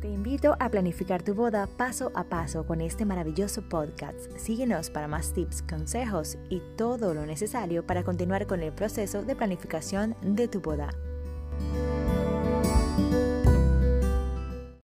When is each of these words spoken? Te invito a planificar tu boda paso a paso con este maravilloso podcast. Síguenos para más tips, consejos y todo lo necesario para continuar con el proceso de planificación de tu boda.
Te 0.00 0.08
invito 0.08 0.56
a 0.58 0.70
planificar 0.70 1.22
tu 1.22 1.34
boda 1.34 1.66
paso 1.66 2.10
a 2.14 2.24
paso 2.24 2.64
con 2.64 2.80
este 2.80 3.04
maravilloso 3.04 3.60
podcast. 3.60 4.34
Síguenos 4.38 4.88
para 4.88 5.08
más 5.08 5.34
tips, 5.34 5.60
consejos 5.60 6.38
y 6.48 6.62
todo 6.78 7.12
lo 7.12 7.26
necesario 7.26 7.84
para 7.84 8.02
continuar 8.02 8.46
con 8.46 8.62
el 8.62 8.72
proceso 8.72 9.22
de 9.22 9.36
planificación 9.36 10.16
de 10.22 10.48
tu 10.48 10.62
boda. 10.62 10.88